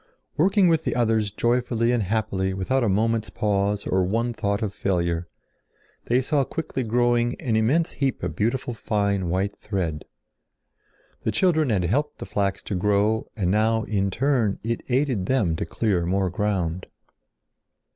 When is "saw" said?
6.23-6.43